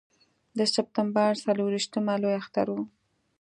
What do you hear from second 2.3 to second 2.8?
اختر و.